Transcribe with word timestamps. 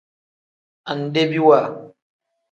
Andebiwa. 0.89 1.59